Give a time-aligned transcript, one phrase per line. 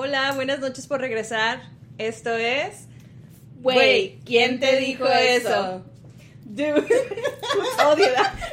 [0.00, 1.60] Hola, buenas noches por regresar.
[1.98, 2.86] Esto es.
[3.60, 5.82] Güey, ¿quién te dijo eso?
[6.44, 6.70] Dude.
[7.84, 8.06] Odio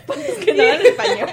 [0.08, 1.30] Pues que no en español.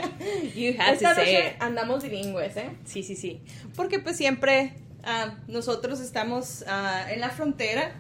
[0.55, 1.63] You have Esta to say noche it.
[1.63, 2.69] andamos bilingües, ¿eh?
[2.85, 3.41] Sí, sí, sí.
[3.75, 7.95] Porque pues siempre ah, nosotros estamos ah, en la frontera,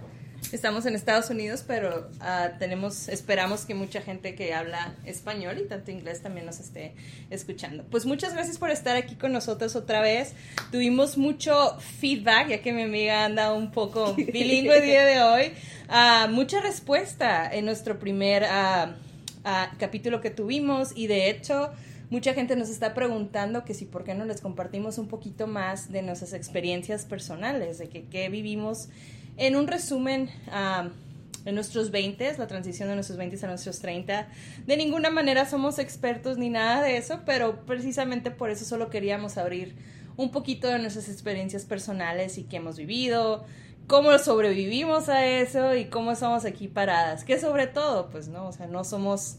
[0.50, 5.68] estamos en Estados Unidos, pero ah, tenemos, esperamos que mucha gente que habla español y
[5.68, 6.94] tanto inglés también nos esté
[7.30, 7.84] escuchando.
[7.90, 10.34] Pues muchas gracias por estar aquí con nosotros otra vez.
[10.70, 15.52] Tuvimos mucho feedback, ya que mi amiga anda un poco bilingüe el día de hoy.
[15.88, 18.94] Ah, mucha respuesta en nuestro primer ah,
[19.78, 21.70] capítulo que tuvimos y de hecho
[22.10, 25.90] mucha gente nos está preguntando que si por qué no les compartimos un poquito más
[25.90, 28.90] de nuestras experiencias personales, de que qué vivimos
[29.36, 30.88] en un resumen ah,
[31.44, 34.28] en nuestros 20, la transición de nuestros 20 a nuestros 30.
[34.66, 39.38] De ninguna manera somos expertos ni nada de eso, pero precisamente por eso solo queríamos
[39.38, 39.74] abrir
[40.16, 43.44] un poquito de nuestras experiencias personales y qué hemos vivido,
[43.86, 47.24] cómo sobrevivimos a eso y cómo somos aquí paradas.
[47.24, 49.36] Que sobre todo, pues no, o sea, no somos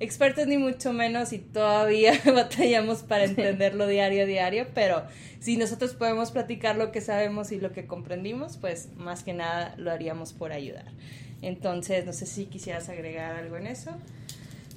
[0.00, 5.04] expertos ni mucho menos y todavía batallamos para entenderlo diario a diario, pero
[5.40, 9.74] si nosotros podemos platicar lo que sabemos y lo que comprendimos, pues más que nada
[9.76, 10.86] lo haríamos por ayudar.
[11.42, 13.90] Entonces, no sé si quisieras agregar algo en eso.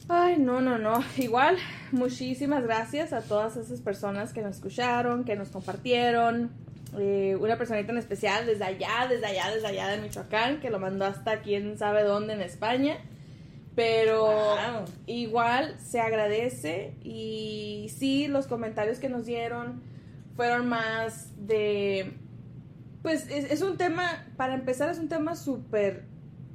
[0.10, 1.04] Ay, no, no, no.
[1.18, 1.58] Igual,
[1.92, 6.52] muchísimas gracias a todas esas personas que nos escucharon, que nos compartieron.
[6.98, 10.80] Eh, una personita en especial desde allá, desde allá, desde allá de Michoacán, que lo
[10.80, 12.98] mandó hasta quién sabe dónde en España.
[13.78, 14.86] Pero Wow.
[15.06, 19.83] igual se agradece y sí, los comentarios que nos dieron
[20.36, 22.17] fueron más de...
[23.03, 26.05] Pues es, es un tema, para empezar es un tema súper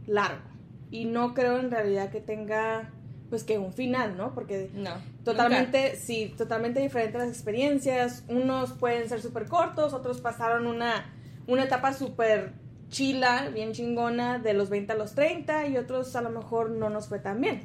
[0.05, 0.43] largo
[0.91, 2.91] y no creo en realidad que tenga
[3.31, 4.35] pues que un final, ¿no?
[4.35, 4.91] Porque No.
[5.25, 8.25] Totalmente, sí, totalmente diferentes las experiencias.
[8.27, 11.15] Unos pueden ser súper cortos, otros pasaron una,
[11.47, 12.53] una etapa súper
[12.93, 16.91] chila, bien chingona, de los 20 a los 30, y otros a lo mejor no
[16.91, 17.63] nos fue tan bien.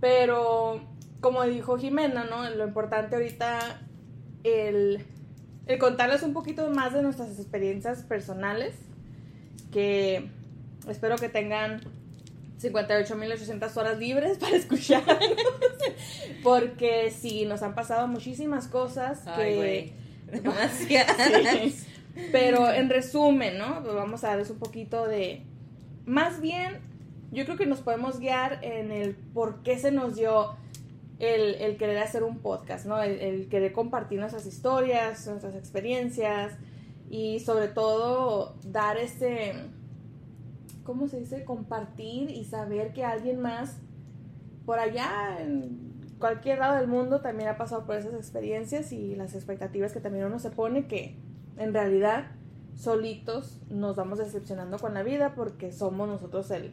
[0.00, 0.82] Pero,
[1.20, 2.48] como dijo Jimena, ¿no?
[2.50, 3.80] Lo importante ahorita,
[4.44, 5.02] el,
[5.66, 8.74] el contarles un poquito más de nuestras experiencias personales,
[9.72, 10.28] que
[10.88, 11.80] espero que tengan
[12.60, 15.04] 58.800 horas libres para escuchar.
[16.42, 19.94] Porque sí, nos han pasado muchísimas cosas Ay,
[20.26, 20.40] que...
[20.42, 21.16] Demasiadas.
[21.50, 21.86] Sí.
[22.32, 23.82] Pero en resumen, ¿no?
[23.82, 25.42] Pues vamos a darles un poquito de...
[26.06, 26.78] Más bien,
[27.30, 30.56] yo creo que nos podemos guiar en el por qué se nos dio
[31.18, 33.00] el, el querer hacer un podcast, ¿no?
[33.02, 36.54] El, el querer compartir nuestras historias, nuestras experiencias
[37.10, 39.54] y sobre todo dar ese...
[40.84, 41.44] ¿Cómo se dice?
[41.44, 43.76] Compartir y saber que alguien más
[44.64, 49.34] por allá en cualquier lado del mundo también ha pasado por esas experiencias y las
[49.34, 51.16] expectativas que también uno se pone que
[51.60, 52.26] en realidad
[52.74, 56.72] solitos nos vamos decepcionando con la vida porque somos nosotros el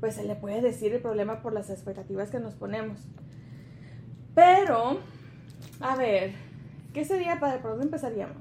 [0.00, 3.00] pues se le puede decir el problema por las expectativas que nos ponemos.
[4.34, 5.00] Pero
[5.80, 6.32] a ver,
[6.94, 8.36] ¿qué sería para por dónde empezaríamos?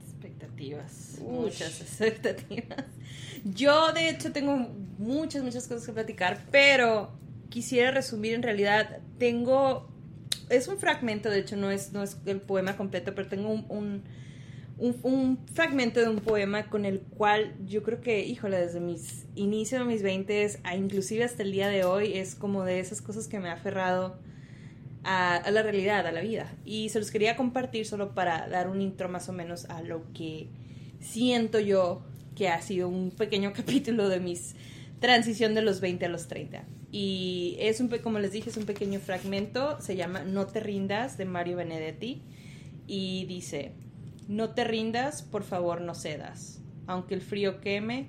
[0.00, 2.84] Expectativas, muchas expectativas.
[3.44, 4.56] Yo, de hecho, tengo
[4.98, 7.10] muchas, muchas cosas que platicar, pero
[7.50, 9.00] quisiera resumir en realidad.
[9.18, 9.88] Tengo.
[10.48, 13.66] Es un fragmento, de hecho, no es, no es el poema completo, pero tengo un,
[13.68, 14.02] un,
[15.02, 19.80] un- fragmento de un poema con el cual yo creo que, híjole, desde mis inicios
[19.80, 23.28] de mis 20 a inclusive hasta el día de hoy, es como de esas cosas
[23.28, 24.16] que me ha aferrado
[25.04, 26.52] a, a la realidad, a la vida.
[26.64, 30.02] Y se los quería compartir solo para dar un intro más o menos a lo
[30.12, 30.48] que
[31.00, 32.02] siento yo
[32.36, 34.54] que ha sido un pequeño capítulo de mis
[35.00, 36.64] transición de los 20 a los 30.
[36.92, 41.18] Y es un, como les dije, es un pequeño fragmento, se llama No te rindas
[41.18, 42.22] de Mario Benedetti
[42.86, 43.72] y dice,
[44.28, 48.08] no te rindas, por favor no cedas, aunque el frío queme,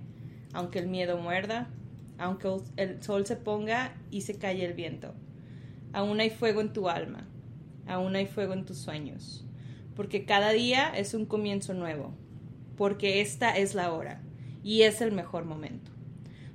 [0.53, 1.69] aunque el miedo muerda,
[2.17, 2.47] aunque
[2.77, 5.13] el sol se ponga y se calle el viento.
[5.93, 7.27] Aún hay fuego en tu alma,
[7.87, 9.45] aún hay fuego en tus sueños,
[9.95, 12.13] porque cada día es un comienzo nuevo,
[12.77, 14.21] porque esta es la hora
[14.63, 15.91] y es el mejor momento,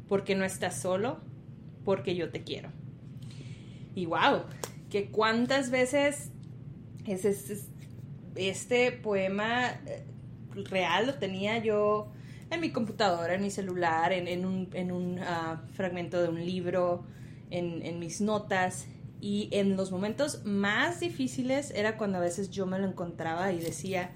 [0.09, 1.19] porque no estás solo,
[1.85, 2.71] porque yo te quiero.
[3.95, 4.43] Y wow,
[4.91, 6.31] que cuántas veces
[7.07, 7.69] es, es- es-
[8.39, 10.05] este poema eh,
[10.71, 12.13] real lo tenía yo
[12.51, 16.45] en mi computadora, en mi celular, en, en un, en un, ah, fragmento de un
[16.45, 17.05] libro,
[17.51, 18.87] en, en mis notas.
[19.21, 23.59] Y en los momentos más difíciles era cuando a veces yo me lo encontraba y
[23.59, 24.13] decía,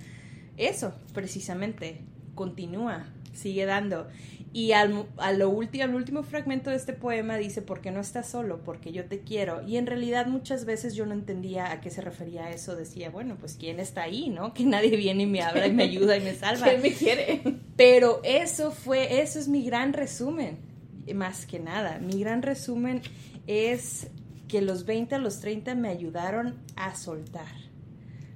[0.56, 2.00] eso, precisamente,
[2.34, 4.08] continúa, sigue dando.
[4.54, 8.28] Y al, a lo último, al último fragmento de este poema dice, porque no estás
[8.28, 9.66] solo, porque yo te quiero.
[9.66, 12.76] Y en realidad muchas veces yo no entendía a qué se refería eso.
[12.76, 14.52] Decía, bueno, pues ¿quién está ahí, no?
[14.52, 16.66] Que nadie viene y me habla y me ayuda y me salva.
[16.66, 17.42] ¿Quién me quiere?
[17.76, 20.58] Pero eso fue, eso es mi gran resumen,
[21.14, 21.98] más que nada.
[21.98, 23.00] Mi gran resumen
[23.46, 24.08] es
[24.48, 27.54] que los 20 a los 30 me ayudaron a soltar,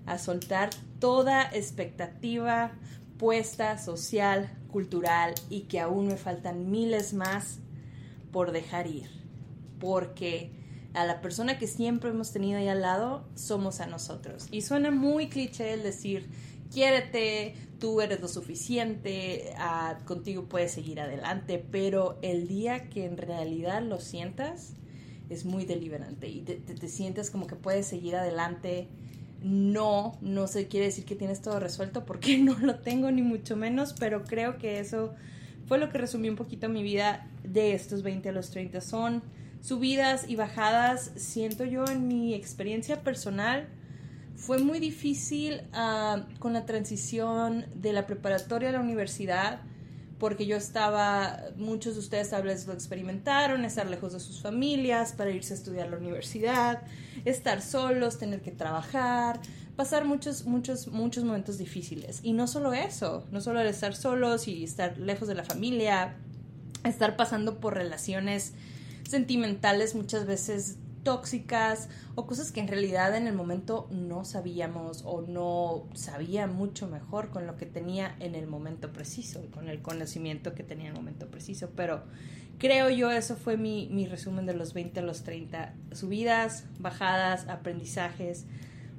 [0.06, 2.72] a soltar toda expectativa
[3.18, 7.60] puesta social, cultural y que aún me faltan miles más
[8.30, 9.08] por dejar ir.
[9.80, 10.50] Porque
[10.92, 14.48] a la persona que siempre hemos tenido ahí al lado somos a nosotros.
[14.50, 16.28] Y suena muy cliché el decir,
[16.70, 23.16] quiérete, tú eres lo suficiente, ah, contigo puedes seguir adelante, pero el día que en
[23.16, 24.74] realidad lo sientas
[25.30, 28.88] es muy deliberante y te, te sientes como que puedes seguir adelante
[29.42, 33.56] no, no se quiere decir que tienes todo resuelto porque no lo tengo ni mucho
[33.56, 35.14] menos, pero creo que eso
[35.66, 38.80] fue lo que resumió un poquito mi vida de estos 20 a los 30.
[38.80, 39.22] Son
[39.60, 43.68] subidas y bajadas, siento yo en mi experiencia personal.
[44.36, 49.60] Fue muy difícil ah, con la transición de la preparatoria a la universidad
[50.18, 55.12] porque yo estaba, muchos de ustedes tal vez lo experimentaron, estar lejos de sus familias
[55.12, 56.82] para irse a estudiar a la universidad,
[57.24, 59.40] estar solos, tener que trabajar,
[59.76, 62.20] pasar muchos, muchos, muchos momentos difíciles.
[62.22, 66.14] Y no solo eso, no solo el estar solos y estar lejos de la familia,
[66.84, 68.54] estar pasando por relaciones
[69.06, 75.22] sentimentales muchas veces tóxicas o cosas que en realidad en el momento no sabíamos o
[75.22, 80.52] no sabía mucho mejor con lo que tenía en el momento preciso con el conocimiento
[80.52, 81.70] que tenía en el momento preciso.
[81.76, 82.02] Pero
[82.58, 85.74] creo yo eso fue mi, mi resumen de los 20 a los 30.
[85.92, 88.46] Subidas, bajadas, aprendizajes,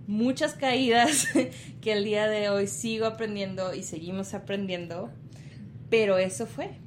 [0.08, 1.28] muchas caídas
[1.82, 5.12] que el día de hoy sigo aprendiendo y seguimos aprendiendo.
[5.90, 6.80] Pero eso fue,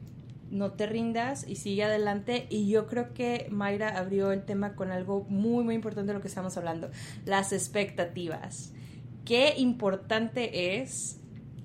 [0.50, 2.46] no te rindas y sigue adelante.
[2.50, 6.20] Y yo creo que Mayra abrió el tema con algo muy, muy importante de lo
[6.20, 6.90] que estamos hablando,
[7.24, 8.72] las expectativas.
[9.24, 11.18] Qué importante es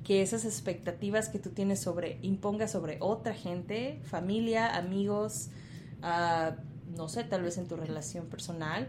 [0.04, 5.50] que esas expectativas que tú tienes sobre, impongas sobre otra gente, familia, amigos,
[6.04, 6.58] ah,
[6.96, 8.88] no sé, tal vez en tu relación personal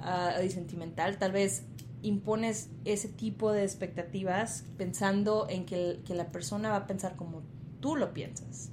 [0.00, 1.64] uh, sentimental, tal vez
[2.02, 7.42] impones ese tipo de expectativas pensando en que, que la persona va a pensar como
[7.80, 8.70] tú lo piensas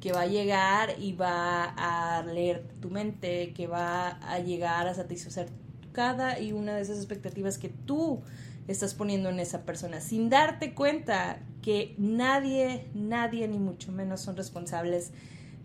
[0.00, 4.94] que va a llegar y va a leer tu mente, que va a llegar a
[4.94, 5.48] satisfacer
[5.92, 8.22] cada y una de esas expectativas que tú
[8.68, 14.36] estás poniendo en esa persona, sin darte cuenta que nadie, nadie, ni mucho menos son
[14.36, 15.12] responsables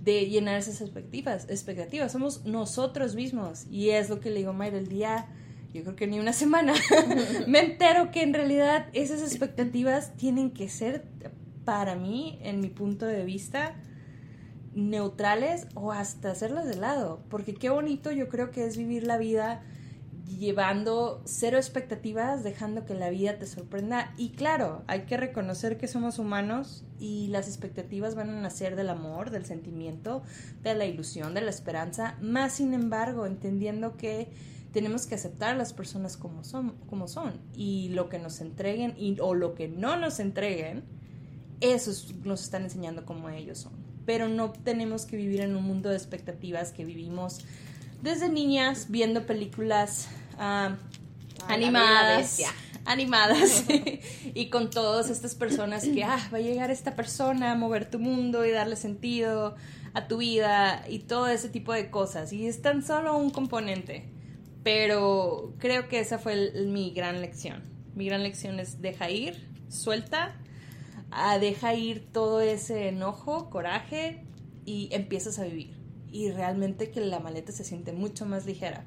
[0.03, 2.11] de llenar esas expectativas, expectativas.
[2.11, 3.65] Somos nosotros mismos.
[3.69, 5.27] Y es lo que le digo, Mayra, el día,
[5.73, 6.73] yo creo que ni una semana,
[7.47, 11.05] me entero que en realidad esas expectativas tienen que ser,
[11.65, 13.75] para mí, en mi punto de vista,
[14.73, 19.17] neutrales o hasta hacerlas de lado, porque qué bonito yo creo que es vivir la
[19.17, 19.61] vida
[20.39, 24.13] llevando cero expectativas, dejando que la vida te sorprenda.
[24.17, 28.89] Y claro, hay que reconocer que somos humanos y las expectativas van a nacer del
[28.89, 30.23] amor, del sentimiento,
[30.63, 34.29] de la ilusión, de la esperanza, más sin embargo, entendiendo que
[34.71, 37.33] tenemos que aceptar a las personas como son, como son.
[37.53, 40.83] Y lo que nos entreguen y, o lo que no nos entreguen,
[41.59, 41.91] eso
[42.23, 45.95] nos están enseñando cómo ellos son pero no tenemos que vivir en un mundo de
[45.95, 47.45] expectativas que vivimos
[48.01, 50.75] desde niñas viendo películas ah,
[51.47, 52.41] animadas
[52.83, 53.63] animadas
[54.33, 57.99] y con todas estas personas que ah, va a llegar esta persona a mover tu
[57.99, 59.55] mundo y darle sentido
[59.93, 62.33] a tu vida y todo ese tipo de cosas.
[62.33, 64.09] Y es tan solo un componente
[64.61, 67.63] pero creo que esa fue mi gran lección.
[67.95, 70.35] Mi gran lección es deja ir suelta
[71.11, 74.23] a deja ir todo ese enojo, coraje
[74.65, 75.75] y empiezas a vivir.
[76.11, 78.85] Y realmente que la maleta se siente mucho más ligera.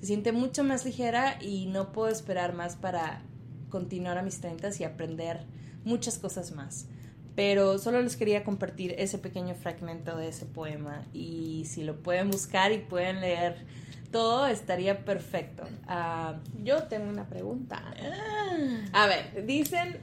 [0.00, 3.22] Se siente mucho más ligera y no puedo esperar más para
[3.70, 5.44] continuar a mis 30 y aprender
[5.84, 6.86] muchas cosas más.
[7.34, 12.30] Pero solo les quería compartir ese pequeño fragmento de ese poema y si lo pueden
[12.30, 13.66] buscar y pueden leer
[14.14, 15.64] todo estaría perfecto.
[15.88, 17.82] Ah, yo tengo una pregunta.
[18.00, 19.04] Ah.
[19.04, 19.98] A ver, dicen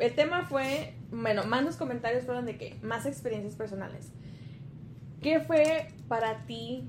[0.00, 4.10] el tema fue, bueno, más los comentarios fueron de que más experiencias personales.
[5.20, 6.88] ¿Qué fue para ti,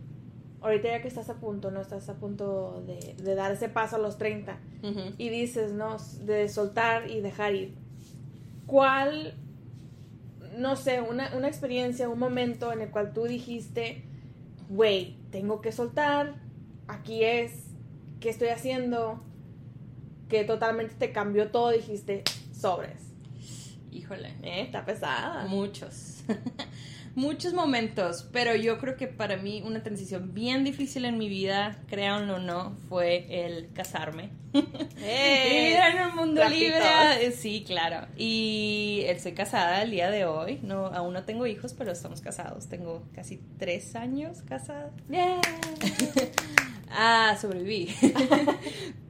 [0.62, 4.00] ahorita ya que estás a punto, no estás a punto de, dar ese paso a
[4.00, 4.58] los 30
[5.18, 7.76] y dices, no, de soltar y dejar ir?
[8.68, 9.34] ¿Cuál,
[10.58, 14.04] no sé, una, una experiencia, un momento en el cual tú dijiste,
[14.70, 16.36] güey, tengo que soltar,
[16.88, 17.66] aquí es,
[18.20, 19.24] ¿qué estoy haciendo?
[20.28, 22.24] Que totalmente te cambió todo, dijiste,
[22.60, 23.02] sobres.
[23.92, 24.30] Híjole.
[24.44, 25.46] Eh, está pesada.
[25.48, 26.24] Muchos.
[27.16, 31.78] muchos momentos, pero yo creo que para mí una transición bien difícil en mi vida,
[31.88, 34.30] créanlo o no, fue el casarme.
[35.02, 35.48] ¡Eh!
[35.50, 36.80] Vivir en un mundo libre.
[37.22, 38.08] eh, Sí, claro.
[38.16, 40.60] Y estoy casada el día de hoy.
[40.62, 42.68] No, aún no tengo hijos, pero estamos casados.
[42.68, 44.92] Tengo casi tres años casada.
[45.10, 45.42] Yeah.
[46.92, 47.94] Ah, sobreviví.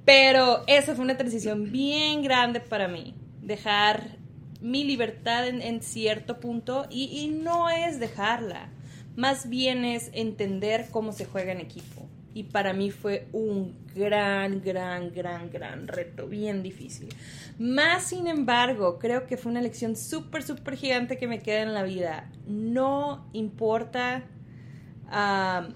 [0.04, 3.16] Pero esa fue una transición bien grande para mí.
[3.50, 4.20] Dejar
[4.62, 8.70] mi libertad en, cierto punto y, no es dejarla.
[9.16, 12.08] Más bien es entender cómo se juega en equipo.
[12.36, 17.10] Y para mí fue un gran, gran, gran, gran reto, bien difícil.
[17.58, 21.74] Más sin embargo, creo que fue una lección súper, súper gigante que me queda en
[21.74, 22.30] la vida.
[22.46, 24.26] No importa
[25.08, 25.70] ah,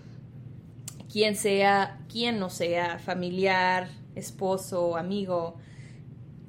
[1.12, 5.58] quien sea, quien no sea, familiar, esposo, amigo,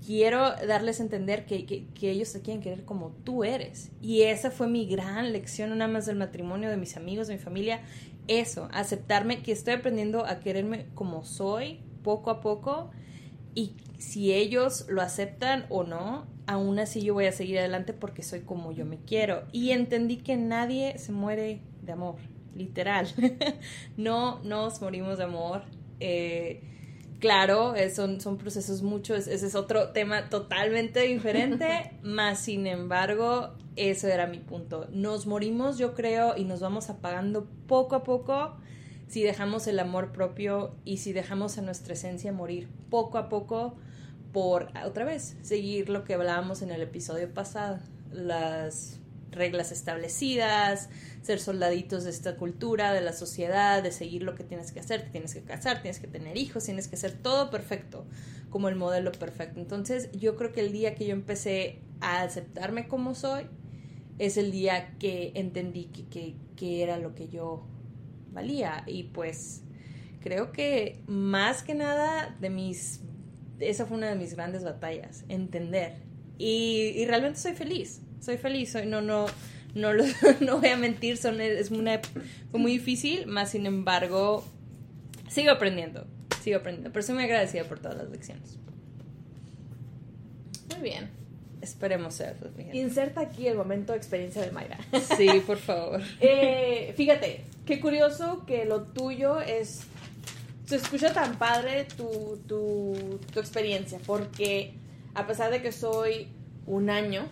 [0.04, 3.90] quiero darles a entender que, que, ellos te quieren querer como tú eres.
[4.00, 7.40] Y esa fue mi gran lección, nada más del matrimonio, de mis amigos, de mi
[7.40, 7.80] familia.
[8.28, 12.90] Eso, aceptarme que estoy aprendiendo a quererme como soy, poco a poco.
[13.54, 18.22] Y si ellos lo aceptan o no, aún así yo voy a seguir adelante porque
[18.22, 19.44] soy como yo me quiero.
[19.52, 22.16] Y entendí que nadie se muere de amor,
[22.54, 23.08] literal.
[23.96, 25.62] no nos morimos de amor.
[26.00, 26.73] Eh,
[27.20, 33.54] claro, eh, son, son procesos muchos, ese es otro tema totalmente diferente, más sin embargo,
[33.76, 34.86] eso era mi punto.
[34.92, 38.56] Nos morimos, yo creo, y nos vamos apagando poco a poco
[39.08, 43.76] si dejamos el amor propio y si dejamos a nuestra esencia morir poco a poco
[44.32, 47.78] por, otra vez, seguir lo que hablábamos en el episodio pasado,
[48.10, 48.98] las
[49.34, 50.88] reglas establecidas,
[51.22, 55.02] ser soldaditos de esta cultura, de la sociedad, de seguir lo que tienes que hacer,
[55.02, 58.06] te tienes que casar, tienes que tener hijos, tienes que hacer todo perfecto,
[58.50, 59.60] como el modelo perfecto.
[59.60, 63.46] Entonces yo creo que el día que yo empecé a aceptarme como soy,
[64.18, 67.66] es el día que entendí que, que, era lo que yo
[68.32, 68.84] valía.
[68.86, 69.62] Y pues
[70.20, 73.00] creo que más que nada de mis
[73.60, 76.02] esa fue una de mis grandes batallas entender.
[76.36, 79.26] Y realmente soy feliz soy feliz soy no no
[79.74, 80.04] no lo-
[80.40, 82.00] no voy a mentir son es una
[82.50, 84.44] fue muy difícil más sin embargo
[85.28, 86.06] sigo aprendiendo
[86.42, 88.58] sigo aprendiendo pero soy muy agradecida por todas las lecciones
[90.70, 91.08] Muy bien.
[91.62, 92.36] esperemos ser.
[92.72, 94.78] Inserta aquí el momento de experiencia de Mayra.
[95.16, 99.82] sí por favor Eh, fíjate, qué curioso que lo tuyo es.
[100.66, 104.72] Se escucha tan padre tu, tu, tu experiencia, porque
[105.14, 106.28] a pesar de que soy
[106.66, 107.26] un año,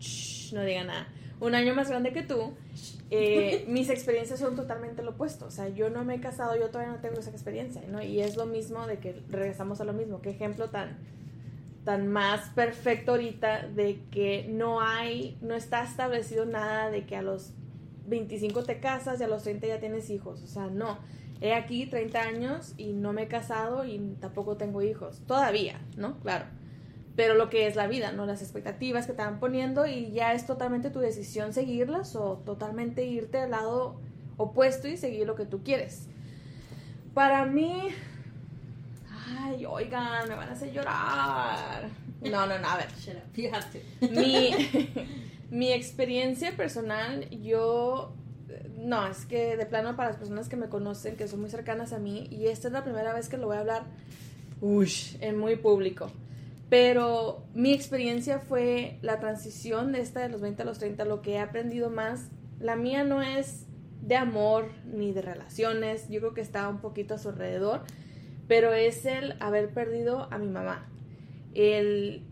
[0.00, 1.08] shh, no diga nada,
[1.40, 2.54] un año más grande que tú,
[3.10, 5.46] eh, mis experiencias son totalmente lo opuesto.
[5.46, 8.02] O sea, yo no me he casado, yo todavía no tengo esa experiencia, ¿no?
[8.02, 10.20] Y es lo mismo de que regresamos a lo mismo.
[10.20, 10.98] Qué ejemplo tan,
[11.84, 17.22] tan más perfecto ahorita de que no hay, no está establecido nada de que a
[17.22, 17.52] los
[18.06, 20.42] 25 te casas y a los 30 ya tienes hijos.
[20.42, 20.98] O sea, no.
[21.40, 25.22] He aquí 30 años y no me he casado y tampoco tengo hijos.
[25.26, 26.20] Todavía, ¿no?
[26.20, 26.44] Claro.
[27.20, 28.24] Pero lo que es la vida, ¿no?
[28.24, 33.04] Las expectativas que te van poniendo y ya es totalmente tu decisión seguirlas o totalmente
[33.04, 34.00] irte al lado
[34.38, 36.08] opuesto y seguir lo que tú quieres.
[37.12, 37.88] Para mí...
[39.38, 41.90] Ay, oigan, me van a hacer llorar.
[42.22, 42.88] No, no, no, a ver
[44.00, 44.54] mi,
[45.50, 48.14] mi experiencia personal, yo,
[48.78, 51.92] no, es que de plano para las personas que me conocen, que son muy cercanas
[51.92, 53.82] a mí, y esta es la primera vez que lo voy a hablar,
[54.62, 56.10] ush, en muy público.
[56.70, 61.20] Pero mi experiencia fue la transición de esta de los 20 a los 30, lo
[61.20, 62.30] que he aprendido más.
[62.60, 63.66] La mía no es
[64.00, 67.82] de amor ni de relaciones, yo creo que está un poquito a su alrededor,
[68.48, 70.88] pero es el haber perdido a mi mamá.
[71.54, 72.22] El,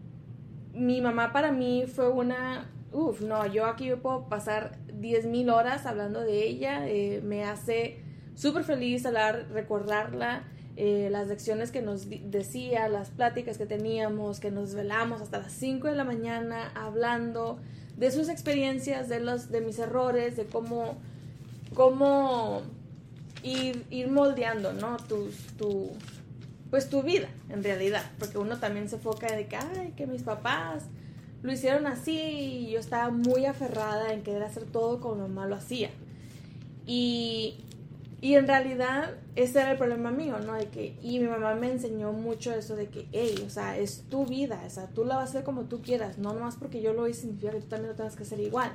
[0.72, 2.70] mi mamá para mí fue una...
[2.92, 6.88] Uf, no, yo aquí puedo pasar 10.000 horas hablando de ella.
[6.88, 8.02] eh, me hace
[8.34, 10.44] súper feliz hablar, recordarla,
[10.80, 15.50] eh, las lecciones que nos decía, las pláticas que teníamos, que nos velamos hasta las
[15.50, 17.58] 5 de la mañana hablando
[17.96, 20.94] de sus experiencias, de, los, de mis errores, de cómo,
[21.74, 22.62] cómo
[23.42, 24.98] ir, ir moldeando, ¿no?
[24.98, 25.90] Tus, tu,
[26.70, 30.22] pues tu vida, en realidad, porque uno también se enfoca de que, ay, que mis
[30.22, 30.84] papás
[31.42, 35.56] lo hicieron así y yo estaba muy aferrada en querer hacer todo como mamá lo
[35.56, 35.90] hacía.
[36.86, 37.64] Y,
[38.20, 40.54] y en realidad ese era el problema mío, ¿no?
[40.54, 44.04] De que, y mi mamá me enseñó mucho eso de que, hey, o sea, es
[44.10, 46.82] tu vida, o sea, tú la vas a hacer como tú quieras, no nomás porque
[46.82, 48.72] yo lo hice significa que tú también lo tengas que hacer igual.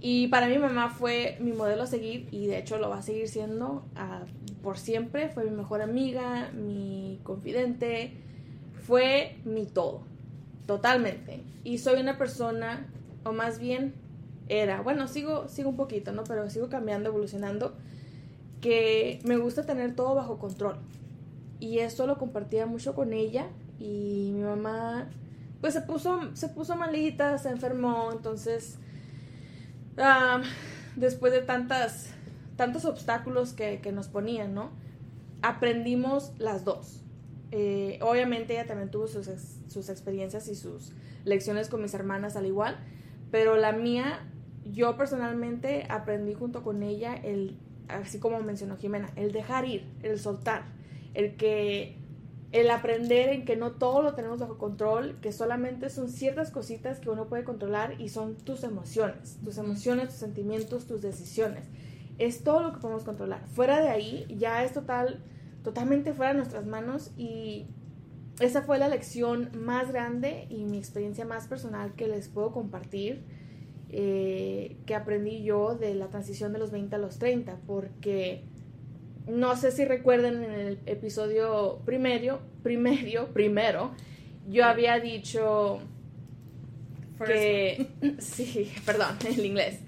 [0.00, 3.02] Y para mí mamá fue mi modelo a seguir y de hecho lo va a
[3.02, 4.22] seguir siendo ah,
[4.62, 5.28] por siempre.
[5.28, 8.14] Fue mi mejor amiga, mi confidente,
[8.82, 10.00] fue mi todo,
[10.66, 11.42] totalmente.
[11.64, 12.88] Y soy una persona,
[13.24, 13.92] o más bien
[14.48, 16.24] era, bueno, sigo, sigo un poquito, ¿no?
[16.24, 17.74] Pero sigo cambiando, evolucionando,
[18.60, 20.76] que me gusta tener todo bajo control.
[21.58, 23.48] Y esto lo compartía mucho con ella
[23.78, 25.08] y mi mamá,
[25.60, 28.78] pues se puso, se puso malita, se enfermó, entonces,
[30.96, 32.10] después de tantas,
[32.56, 34.70] tantos obstáculos que, que nos ponían, ¿no?
[35.42, 37.02] Aprendimos las dos.
[37.52, 39.28] Eh, obviamente ella también tuvo sus,
[39.66, 40.92] sus experiencias y sus
[41.24, 42.78] lecciones con mis hermanas al igual,
[43.30, 44.20] pero la mía,
[44.64, 47.58] yo personalmente aprendí junto con ella el,
[47.96, 50.64] así como mencionó Jimena, el dejar ir, el soltar,
[51.14, 52.00] el que
[52.52, 56.98] el aprender en que no todo lo tenemos bajo control, que solamente son ciertas cositas
[56.98, 61.68] que uno puede controlar y son tus emociones, tus emociones, tus sentimientos, tus decisiones.
[62.18, 63.46] Es todo lo que podemos controlar.
[63.48, 65.22] Fuera de ahí ya es total,
[65.62, 67.66] totalmente fuera de nuestras manos y
[68.40, 73.24] esa fue la lección más grande y mi experiencia más personal que les puedo compartir,
[73.92, 78.44] eh, que aprendí yo de la transición de los 20 a los 30, porque
[79.26, 83.92] no sé si recuerden en el episodio primero, primero, primero,
[84.48, 85.80] yo había dicho
[87.24, 89.80] que, sí, perdón, el inglés,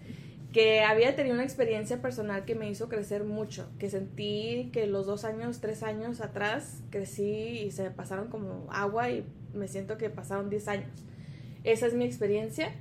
[0.52, 5.06] que había tenido una experiencia personal que me hizo crecer mucho, que sentí que los
[5.06, 9.96] dos años, tres años atrás crecí y se me pasaron como agua y me siento
[9.96, 10.90] que pasaron diez años.
[11.64, 12.74] Esa es mi experiencia,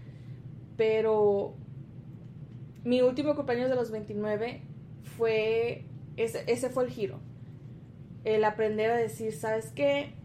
[0.81, 1.53] pero
[2.83, 4.63] mi último cumpleaños de los 29
[5.15, 5.85] fue,
[6.17, 7.19] ese, ese fue el giro.
[8.23, 10.15] El aprender a decir, ¿sabes qué?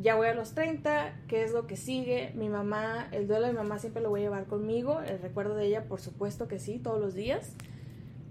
[0.00, 2.30] ya voy a los 30, ¿qué es lo que sigue?
[2.36, 5.56] Mi mamá, el duelo de mi mamá siempre lo voy a llevar conmigo, el recuerdo
[5.56, 7.56] de ella, por supuesto que sí, todos los días,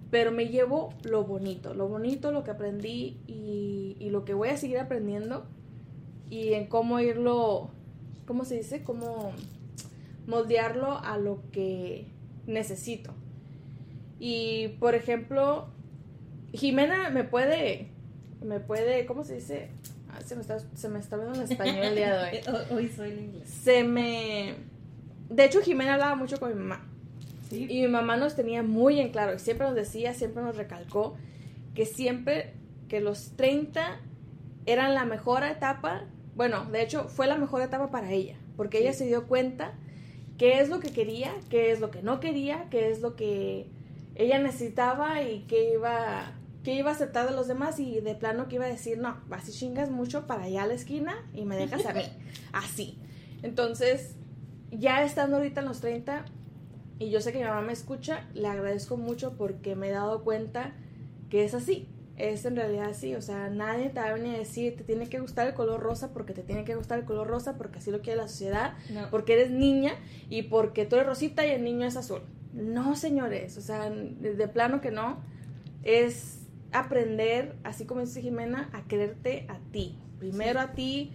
[0.10, 4.48] pero me llevo lo bonito, lo bonito, lo que aprendí y, y lo que voy
[4.48, 5.46] a seguir aprendiendo
[6.30, 7.72] y en cómo irlo,
[8.26, 8.86] ¿cómo se dice?
[8.86, 9.34] Cómo
[10.28, 12.06] moldearlo a lo que
[12.46, 13.14] necesito.
[14.20, 15.70] Y, por ejemplo,
[16.54, 17.90] Jimena me puede,
[18.44, 19.70] me puede, ¿cómo se dice?
[20.26, 22.78] se me está, se me está viendo en español el día de hoy.
[22.78, 23.50] hoy soy en inglés.
[23.50, 24.56] Se me...
[25.30, 26.86] De hecho, Jimena hablaba mucho con mi mamá.
[27.50, 27.68] ¿Sí?
[27.70, 31.16] Y mi mamá nos tenía muy en claro, y siempre nos decía, siempre nos recalcó,
[31.76, 32.54] que siempre
[32.90, 34.00] que los 30
[34.66, 36.04] eran la mejor etapa,
[36.36, 39.74] bueno, de hecho fue la mejor etapa para ella, porque ella se dio cuenta
[40.38, 43.68] qué es lo que quería, qué es lo que no quería, qué es lo que
[44.16, 48.50] ella necesitaba y qué iba que iba a aceptar de los demás y de plano
[48.50, 51.46] que iba a decir, no, vas y chingas mucho para allá a la esquina y
[51.46, 52.02] me dejas a mí.
[52.52, 52.98] Así.
[53.42, 54.16] Entonces,
[54.70, 56.26] ya estando ahorita en los 30,
[57.00, 60.26] y yo sé que mi mamá me escucha, le agradezco mucho porque me he dado
[60.26, 60.74] cuenta
[61.30, 61.88] que es así.
[62.18, 63.16] Es en realidad así.
[63.16, 65.80] O sea, nadie te va a venir a decir, te tiene que gustar el color
[65.80, 68.74] rosa porque te tiene que gustar el color rosa porque así lo quiere la sociedad,
[69.12, 69.94] porque eres niña
[70.30, 72.22] y porque tú eres rosita y el niño es azul.
[72.54, 73.58] No, señores.
[73.58, 75.22] O sea, de plano que no.
[75.84, 76.40] Es
[76.72, 79.98] aprender, así como dice Jimena, a quererte a ti.
[80.20, 81.14] Primero a ti,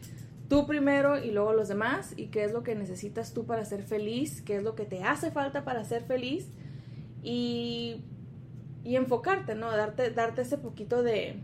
[0.48, 2.14] tú primero y luego los demás.
[2.16, 5.02] Y qué es lo que necesitas tú para ser feliz, qué es lo que te
[5.02, 6.48] hace falta para ser feliz.
[7.22, 8.02] Y,
[8.84, 9.70] y enfocarte, ¿no?
[9.70, 11.36] Darte, darte ese poquito de,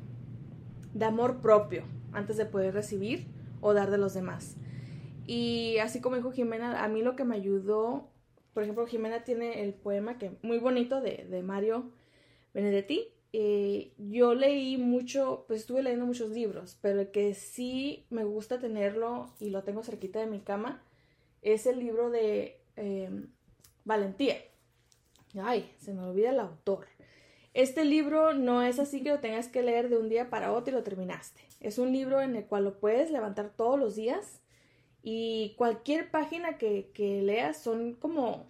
[0.95, 3.27] de amor propio antes de poder recibir
[3.61, 4.57] o dar de los demás.
[5.27, 8.09] Y así como dijo Jimena, a mí lo que me ayudó,
[8.55, 11.91] por ejemplo, Jimena tiene el poema que muy bonito de, de Mario
[12.55, 18.25] Benedetti, eh, yo leí mucho, pues estuve leyendo muchos libros, pero el que sí me
[18.25, 20.83] gusta tenerlo y lo tengo cerquita de mi cama
[21.43, 23.29] es el libro de em,
[23.85, 24.37] Valentía.
[25.41, 26.87] Ay, se me olvida el autor.
[27.59, 30.73] Este libro no es así que lo tengas que leer de un día para otro
[30.73, 31.41] y lo terminaste.
[31.59, 34.41] Es un libro en el cual lo puedes levantar todos los días
[35.03, 38.47] y cualquier página que, que leas son como,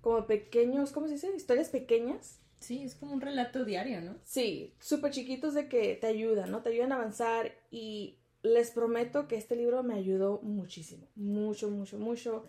[0.00, 1.34] como pequeños, ¿cómo se dice?
[1.34, 4.14] Historias pequeñas Sí, es como un relato diario, ¿no?
[4.22, 6.62] Sí, súper chiquitos de que te ayudan, ¿no?
[6.62, 11.98] Te ayudan a avanzar y les prometo que este libro me ayudó muchísimo, mucho, mucho,
[11.98, 12.44] mucho.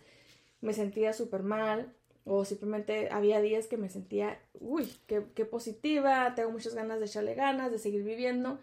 [0.60, 1.92] Me sentía súper mal
[2.24, 7.06] o simplemente había días que me sentía, uy, qué, qué positiva, tengo muchas ganas de
[7.06, 8.58] echarle ganas, de seguir viviendo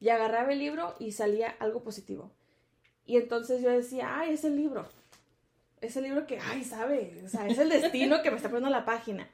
[0.00, 2.30] y agarraba el libro y salía algo positivo.
[3.06, 4.86] Y entonces yo decía, ay, es el libro,
[5.80, 9.28] es el libro que, ay, sabe, es el destino que me está poniendo la página.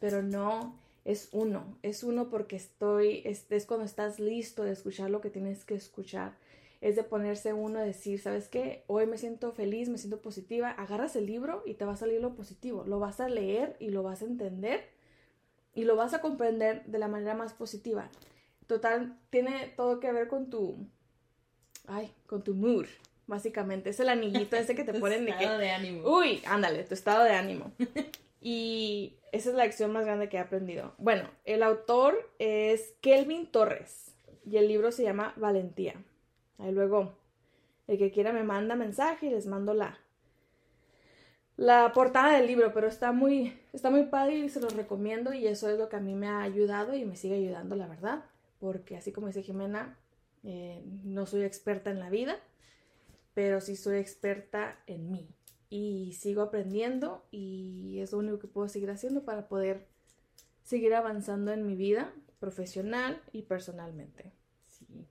[0.00, 5.10] Pero no, es uno, es uno porque estoy, es, es, cuando estás listo de escuchar
[5.10, 6.32] lo que tienes que escuchar,
[6.82, 8.82] es de ponerse uno a decir, ¿sabes qué?
[8.88, 12.20] Hoy me siento feliz, me siento positiva, agarras el libro y te va a salir
[12.20, 14.90] lo positivo, lo vas a leer y lo vas a entender
[15.74, 18.10] y lo vas a comprender de la manera más positiva.
[18.66, 20.88] Total, tiene todo que ver con tu,
[21.86, 22.86] ay, con tu mood,
[23.28, 25.46] básicamente, es el anillito ese que te ponen de que...
[25.48, 26.08] de ánimo.
[26.10, 27.70] Uy, ándale, tu estado de ánimo.
[28.40, 30.94] Y esa es la lección más grande que he aprendido.
[30.98, 35.94] Bueno, el autor es Kelvin Torres y el libro se llama Valentía.
[36.62, 37.12] Ahí luego,
[37.88, 39.98] el que quiera me manda mensaje y les mando la,
[41.56, 45.48] la portada del libro, pero está muy, está muy padre y se los recomiendo y
[45.48, 48.24] eso es lo que a mí me ha ayudado y me sigue ayudando, la verdad,
[48.60, 49.98] porque así como dice Jimena,
[50.44, 52.36] eh, no soy experta en la vida,
[53.34, 55.28] pero sí soy experta en mí
[55.68, 59.88] y sigo aprendiendo y es lo único que puedo seguir haciendo para poder
[60.62, 64.32] seguir avanzando en mi vida profesional y personalmente.
[64.68, 65.08] Sí.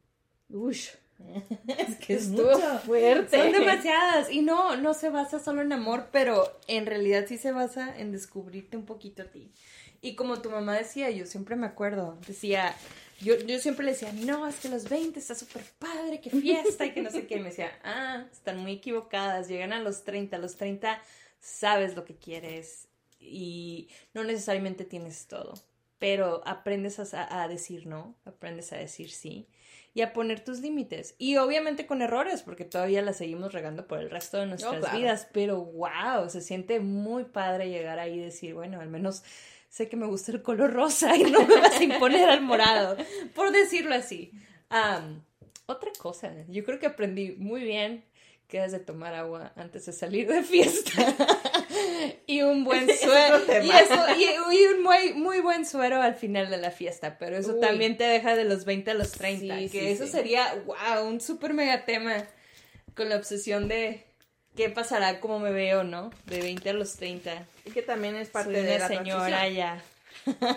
[1.68, 3.38] es que es Estuvo fuerte.
[3.38, 4.32] Son demasiadas.
[4.32, 8.12] Y no, no se basa solo en amor, pero en realidad sí se basa en
[8.12, 9.52] descubrirte un poquito a ti.
[10.02, 12.76] Y como tu mamá decía, yo siempre me acuerdo, decía,
[13.20, 16.86] yo, yo siempre le decía, no, es que los 20 está súper padre, qué fiesta
[16.86, 17.36] y que no sé qué.
[17.36, 21.00] Y me decía, ah, están muy equivocadas, llegan a los 30, a los 30
[21.40, 22.88] sabes lo que quieres
[23.20, 25.54] y no necesariamente tienes todo,
[26.00, 29.48] pero aprendes a, a decir no, aprendes a decir sí
[29.94, 31.16] y a poner tus límites.
[31.18, 35.28] Y obviamente con errores, porque todavía la seguimos regando por el resto de nuestras vidas,
[35.34, 39.24] pero wow, se siente muy padre llegar ahí y decir, bueno, al menos
[39.70, 42.98] sé que me gusta el color rosa y no me vas a imponer al morado,
[43.36, 44.32] por decirlo así.
[45.66, 48.04] otra cosa, yo creo que aprendí muy bien
[48.52, 50.92] que de tomar agua antes de salir de fiesta.
[52.28, 53.40] y un buen suero.
[53.48, 57.18] y, eso, y, un muy, muy buen suero al final de la fiesta.
[57.18, 59.56] Pero eso también te deja de los 20 a los 30.
[59.72, 62.28] que eso sería, wow, un súper mega tema.
[62.94, 64.04] Con la obsesión de
[64.58, 66.10] qué pasará, cómo me veo, ¿no?
[66.26, 67.46] De 20 a los 30.
[67.64, 69.82] Y que también es parte de la señora ya.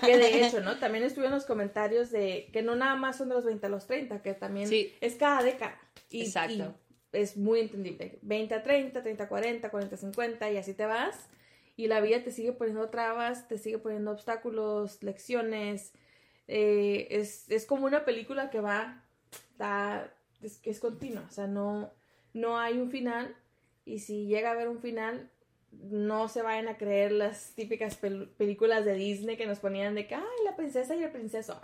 [0.04, 0.78] Que de hecho, ¿no?
[0.78, 3.68] También estuve en los comentarios de que no nada más son de los 20 a
[3.68, 4.68] los 30, que también
[5.00, 5.78] es cada década.
[6.10, 6.74] Exacto
[7.14, 8.18] es muy entendible.
[8.22, 11.28] 20 a 30, 30 a 40, 40 a 50 y así te vas.
[11.76, 15.92] Y la vida te sigue poniendo trabas, te sigue poniendo obstáculos, lecciones.
[16.46, 19.02] Eh, es, es, como una película que va,
[19.58, 21.90] da, es, es continua, o sea, no,
[22.34, 23.34] no hay un final.
[23.86, 25.30] Y si llega a haber un final,
[25.82, 30.14] no se vayan a creer las típicas películas de Disney que nos ponían de que,
[30.14, 31.60] ay, la princesa y el princeso,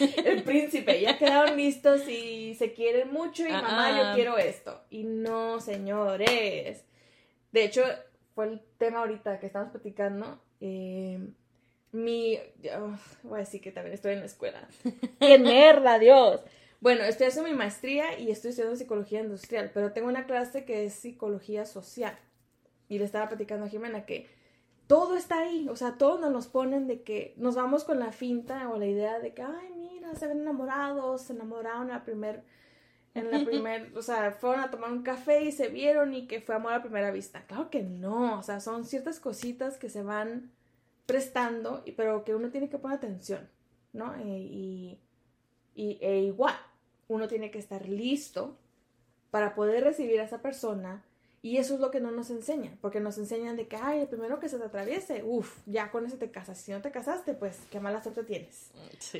[0.24, 4.82] el príncipe, ya quedaron listos y se quieren mucho y mamá, yo quiero esto.
[4.90, 6.84] Y no, señores.
[7.52, 7.82] De hecho,
[8.34, 10.40] fue el tema ahorita que estamos platicando.
[10.60, 11.18] Eh,
[11.92, 12.38] mi,
[13.22, 14.68] voy a decir que también estoy en la escuela.
[15.20, 16.40] ¡Qué mierda, Dios!
[16.80, 20.84] Bueno, estoy haciendo mi maestría y estoy estudiando psicología industrial, pero tengo una clase que
[20.84, 22.16] es psicología social.
[22.88, 24.28] Y le estaba platicando a Jimena que
[24.88, 28.70] todo está ahí, o sea, todos nos ponen de que nos vamos con la finta
[28.70, 32.42] o la idea de que, ay, mira, se ven enamorados, se enamoraron a primer,
[33.14, 36.40] en la primer, o sea, fueron a tomar un café y se vieron y que
[36.40, 37.44] fue amor a primera vista.
[37.46, 40.52] Claro que no, o sea, son ciertas cositas que se van
[41.04, 43.46] prestando, pero que uno tiene que poner atención,
[43.92, 44.14] ¿no?
[44.14, 45.00] E, y,
[45.74, 46.56] y e igual,
[47.08, 48.56] uno tiene que estar listo
[49.30, 51.04] para poder recibir a esa persona
[51.40, 54.08] y eso es lo que no nos enseñan, porque nos enseñan de que, ay, el
[54.08, 56.58] primero que se te atraviese, uff, ya con ese te casas.
[56.58, 58.70] Si no te casaste, pues qué mala suerte tienes.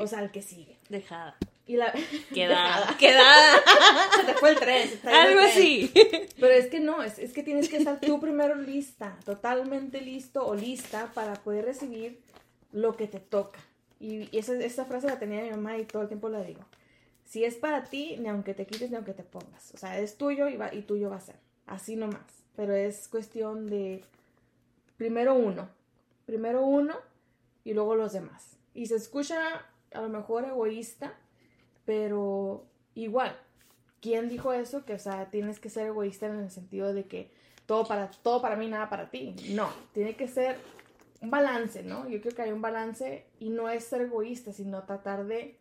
[0.00, 0.78] O sea, el que sigue.
[0.88, 1.36] Dejada.
[1.64, 1.94] Y la...
[2.34, 2.96] Quedada.
[2.98, 3.62] Quedada.
[4.16, 5.00] se te fue el tren.
[5.04, 5.92] Algo así.
[6.40, 10.44] Pero es que no, es, es que tienes que estar tú primero lista, totalmente listo
[10.44, 12.20] o lista para poder recibir
[12.72, 13.60] lo que te toca.
[14.00, 16.64] Y, esa, esa frase la tenía mi mamá y todo el tiempo la digo.
[17.24, 19.72] Si es para ti, ni aunque te quites, ni aunque te pongas.
[19.74, 22.44] O sea, es tuyo y, va, y tuyo va a ser así nomás.
[22.56, 24.04] Pero es cuestión de
[24.96, 25.68] primero uno,
[26.26, 26.94] primero uno
[27.64, 28.56] y luego los demás.
[28.74, 31.14] Y se escucha a lo mejor egoísta,
[31.84, 33.36] pero igual,
[34.00, 34.84] ¿quién dijo eso?
[34.84, 37.30] Que, o sea, tienes que ser egoísta en el sentido de que
[37.66, 39.36] todo para, todo para mí, nada para ti.
[39.50, 40.58] No, tiene que ser
[41.20, 42.08] un balance, ¿no?
[42.08, 45.56] Yo creo que hay un balance y no es ser egoísta, sino tratar de...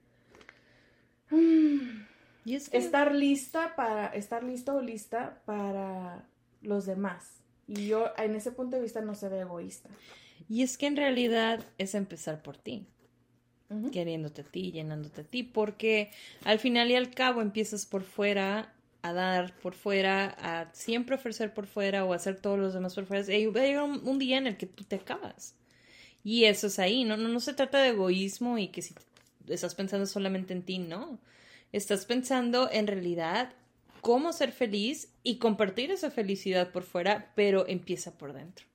[2.48, 6.26] Y es estar lista para, estar listo o lista para
[6.62, 7.42] los demás.
[7.68, 9.90] Y yo en ese punto de vista no se ve egoísta.
[10.48, 12.88] Y es que en realidad es empezar por ti.
[13.92, 16.10] Queriéndote a ti, llenándote a ti, porque
[16.46, 21.54] al final y al cabo empiezas por fuera a dar por fuera, a siempre ofrecer
[21.54, 23.36] por fuera o hacer todos los demás por fuera.
[23.36, 25.54] Y va a llegar un, día en el que tú te acabas.
[26.24, 28.96] Y eso es ahí, no, no, no se trata de egoísmo y que si
[29.50, 31.20] estás pensando solamente en ti, no.
[31.72, 33.54] Estás pensando en realidad
[34.02, 38.66] cómo ser feliz y compartir esa felicidad por fuera, pero empieza por dentro.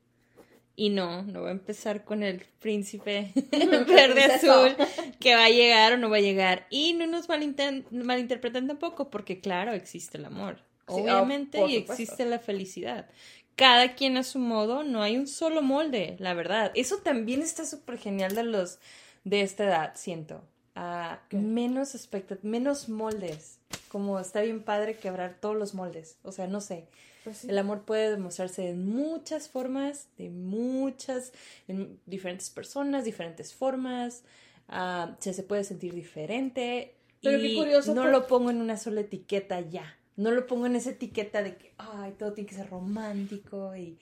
[0.75, 3.33] Y no, no va a empezar con el príncipe
[3.87, 4.77] verde azul
[5.21, 6.67] que va a llegar o no va a llegar.
[6.71, 10.59] Y no nos malinterpreten tampoco, porque claro, existe el amor.
[10.87, 13.09] Obviamente, y existe la felicidad.
[13.55, 16.73] cada quien a su modo, no hay un solo molde, la verdad.
[16.75, 18.79] Eso también está súper genial de los
[19.25, 20.43] de esta edad, siento.
[20.75, 23.59] Ah, menos expectat menos moldes.
[23.89, 26.17] Como está bien padre quebrar todos los moldes.
[26.23, 26.87] O sea, no sé.
[27.25, 31.33] Pues El amor puede demostrarse en muchas formas, de muchas,
[31.69, 34.25] en diferentes personas, diferentes formas.
[34.69, 36.95] Ah, se, se puede sentir diferente.
[37.23, 39.97] Pero y qué curioso No por- lo pongo en una sola etiqueta ya.
[40.17, 43.99] No lo pongo en esa etiqueta de que, ay, todo tiene que ser romántico y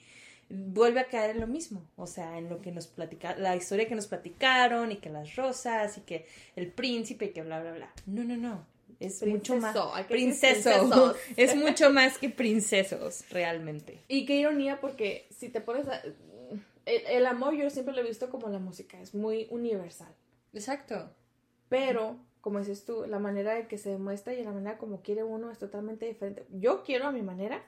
[0.51, 1.85] vuelve a caer en lo mismo.
[1.95, 5.35] O sea, en lo que nos platica, la historia que nos platicaron y que las
[5.35, 7.91] rosas y que el príncipe y que bla, bla, bla.
[8.05, 8.65] No, no, no.
[8.99, 9.75] Es mucho más.
[10.07, 11.15] Princeso, Princeso.
[11.35, 13.99] Es mucho más que princesos, realmente.
[14.07, 16.01] Y qué ironía porque si te pones a...
[16.85, 20.13] El, el amor yo siempre lo he visto como la música, es muy universal.
[20.53, 21.09] Exacto.
[21.67, 25.23] Pero, como dices tú, la manera de que se demuestra y la manera como quiere
[25.23, 26.45] uno es totalmente diferente.
[26.51, 27.63] Yo quiero a mi manera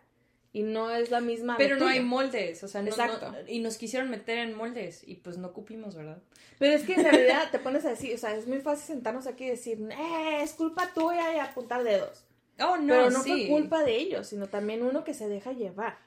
[0.54, 1.58] y no es la misma.
[1.58, 3.32] Pero no hay moldes, o sea, no- Exacto.
[3.32, 6.22] no- y nos quisieron meter en moldes y pues no cupimos, ¿verdad?
[6.60, 9.28] Pero es que en realidad te pones a decir, o sea, es muy fácil sentarnos
[9.28, 12.24] aquí y decir, eh, es culpa tuya y apuntar dedos.
[12.60, 13.30] Oh, no, Pero no sí.
[13.32, 15.98] fue culpa de ellos, sino también uno que se deja llevar.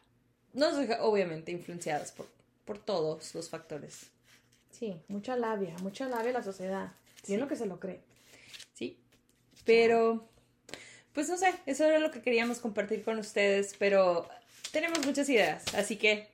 [0.53, 2.27] Nos deja, obviamente, influenciadas por,
[2.65, 4.07] por todos los factores.
[4.71, 6.93] Sí, mucha labia, mucha labia la sociedad.
[7.27, 8.01] Y uno que se lo cree.
[8.75, 8.97] Sí.
[9.65, 10.29] Pero,
[11.13, 14.29] pues no sé, eso era lo que queríamos compartir con ustedes, pero
[14.81, 16.29] tenemos muchas ideas, así que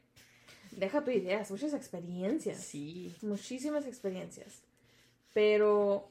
[0.72, 2.56] Deja tu ideas, muchas experiencias.
[2.58, 3.14] sí.
[3.22, 4.62] muchísimas experiencias.
[5.34, 6.08] Pero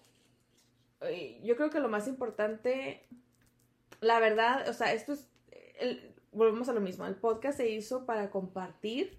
[1.02, 3.02] eh, yo creo que lo más importante,
[4.02, 5.28] la verdad, o sea, esto es,
[5.80, 9.18] el- volvemos a lo mismo, el podcast se hizo para compartir,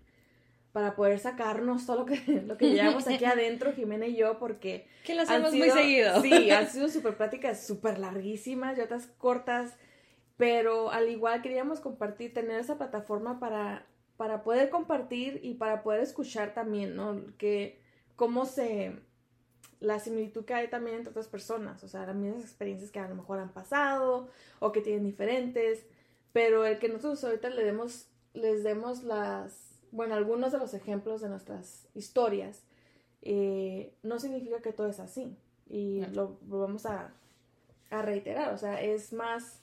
[0.72, 4.86] para poder sacarnos todo lo que, lo que llevamos aquí adentro, Jimena y yo, porque
[5.04, 6.22] Que lo hacemos muy sido- seguido.
[6.22, 9.74] Sí, han sido súper pláticas súper larguísimas y otras cortas,
[10.42, 16.00] pero al igual queríamos compartir, tener esa plataforma para, para poder compartir y para poder
[16.00, 17.22] escuchar también, ¿no?
[17.38, 17.78] Que
[18.16, 18.98] cómo se...
[19.78, 23.06] la similitud que hay también entre otras personas, o sea, las mismas experiencias que a
[23.06, 25.86] lo mejor han pasado o que tienen diferentes,
[26.32, 31.20] pero el que nosotros ahorita le demos, les demos las, bueno, algunos de los ejemplos
[31.20, 32.64] de nuestras historias,
[33.22, 35.36] eh, no significa que todo es así.
[35.68, 37.14] Y lo, lo vamos a,
[37.90, 38.52] a reiterar.
[38.54, 39.61] O sea, es más,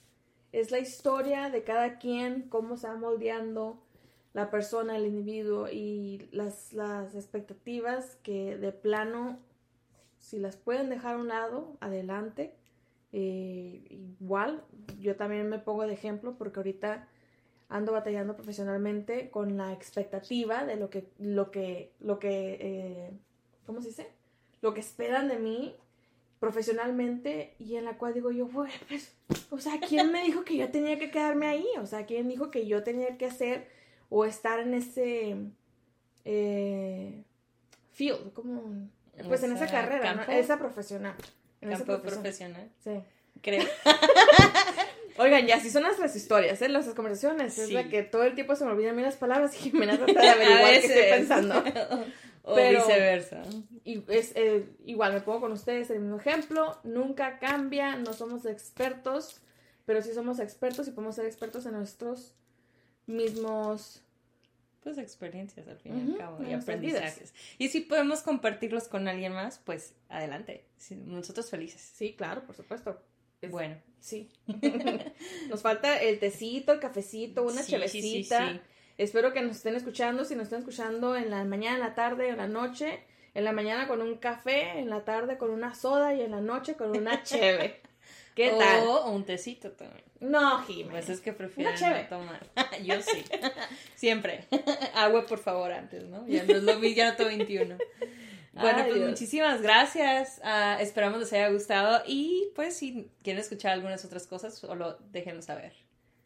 [0.52, 3.80] es la historia de cada quien, cómo se va moldeando
[4.32, 9.38] la persona, el individuo y las, las expectativas que de plano,
[10.18, 12.54] si las pueden dejar a un lado, adelante.
[13.12, 14.62] Eh, igual,
[15.00, 17.08] yo también me pongo de ejemplo porque ahorita
[17.68, 23.10] ando batallando profesionalmente con la expectativa de lo que, lo que, lo que, eh,
[23.66, 24.12] ¿cómo se dice?
[24.60, 25.76] Lo que esperan de mí
[26.40, 29.14] profesionalmente y en la cual digo yo, "Güey, pues,
[29.50, 31.66] o sea, ¿quién me dijo que yo tenía que quedarme ahí?
[31.80, 33.68] O sea, ¿quién dijo que yo tenía que hacer
[34.08, 35.36] o estar en ese
[36.24, 37.22] eh,
[37.92, 38.88] field, como,
[39.28, 40.16] pues en esa carrera, ¿no?
[40.18, 40.32] campo.
[40.32, 41.14] esa profesional.
[41.60, 42.22] En esa Campo profesión.
[42.22, 43.02] profesional, Sí.
[43.42, 43.64] creo.
[45.18, 46.68] Oigan, ya, así son nuestras historias, ¿eh?
[46.70, 47.58] Nuestras conversaciones.
[47.58, 49.86] Es la que todo el tiempo se me olvidan a mí las palabras y me
[49.98, 51.62] trata de averiguar qué estoy pensando.
[52.42, 53.42] o Pero- viceversa.
[53.84, 56.78] Y es eh, igual, me pongo con ustedes el mismo ejemplo.
[56.84, 59.40] Nunca cambia, no somos expertos,
[59.86, 62.34] pero sí somos expertos y podemos ser expertos en nuestros
[63.06, 64.02] mismos.
[64.82, 67.34] Pues experiencias al fin y al cabo y aprendizajes.
[67.58, 70.64] Y si podemos compartirlos con alguien más, pues adelante.
[71.04, 71.82] Nosotros felices.
[71.82, 72.98] Sí, claro, por supuesto.
[73.42, 73.76] Es- Bueno.
[74.00, 74.30] Sí.
[75.50, 78.34] nos falta el tecito, el cafecito, una Sí, sí, sí.
[79.00, 80.26] Espero que nos estén escuchando.
[80.26, 83.02] Si nos están escuchando en la mañana, en la tarde, en la noche.
[83.32, 86.42] En la mañana con un café, en la tarde con una soda y en la
[86.42, 87.80] noche con una cheve.
[88.34, 88.86] ¿Qué o, tal?
[88.86, 90.04] o un tecito también.
[90.20, 91.06] No, Jiménez.
[91.06, 92.46] Pues es que prefiero no tomar.
[92.84, 93.24] Yo sí.
[93.94, 94.44] Siempre.
[94.94, 96.26] Agua, por favor, antes, ¿no?
[96.28, 97.78] Ya no es lo mismo, ya no tengo 21.
[98.52, 99.08] Bueno, Ay, pues Dios.
[99.08, 100.42] muchísimas gracias.
[100.44, 102.02] Ah, esperamos les haya gustado.
[102.06, 105.72] Y pues si quieren escuchar algunas otras cosas, solo déjenos saber.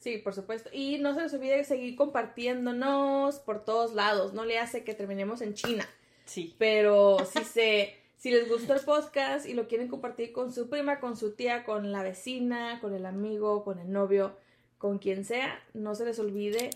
[0.04, 0.68] Sí, por supuesto.
[0.70, 4.34] Y no se les olvide seguir compartiéndonos por todos lados.
[4.34, 5.88] No le hace que terminemos en China.
[6.26, 6.54] Sí.
[6.58, 11.00] Pero si se, si les gustó el podcast y lo quieren compartir con su prima,
[11.00, 14.36] con su tía, con la vecina, con el amigo, con el novio,
[14.76, 16.68] con quien sea, no se les olvide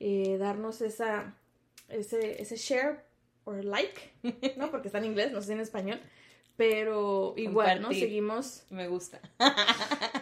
[0.00, 1.36] eh, darnos esa,
[1.88, 3.04] ese, ese share
[3.44, 4.10] o like,
[4.56, 4.72] ¿no?
[4.72, 6.00] Porque está en inglés, no sé si en español.
[6.56, 7.82] Pero igual, ¿no?
[7.86, 8.00] Compartir.
[8.00, 8.64] Seguimos.
[8.70, 9.20] Me gusta.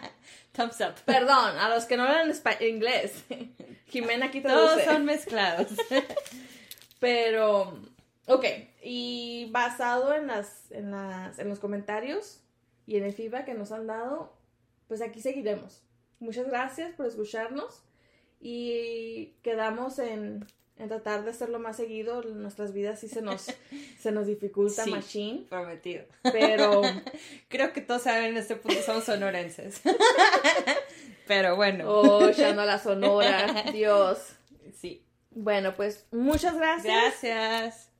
[0.53, 0.95] Thumbs up.
[1.05, 3.23] Perdón, a los que no hablan inglés.
[3.87, 4.85] Jimena aquí Todos traduce.
[4.85, 5.67] son mezclados.
[6.99, 7.79] Pero,
[8.27, 8.45] ok,
[8.83, 12.41] y basado en las, en las, en los comentarios
[12.85, 14.33] y en el feedback que nos han dado,
[14.87, 15.81] pues aquí seguiremos.
[16.19, 17.83] Muchas gracias por escucharnos
[18.39, 20.45] y quedamos en,
[20.81, 22.21] en tratar de hacerlo más seguido.
[22.23, 23.47] Nuestras vidas sí se nos,
[23.99, 24.91] se nos dificulta, Sí.
[24.91, 25.45] machine.
[25.49, 26.03] Prometido.
[26.23, 26.81] Pero
[27.49, 29.81] Creo que todos saben en este punto somos sonorenses.
[31.27, 31.85] Pero bueno.
[31.87, 34.17] Oh, echando la sonora, Dios.
[34.79, 35.03] Sí.
[35.29, 37.21] Bueno, pues muchas gracias.
[37.21, 37.90] Gracias.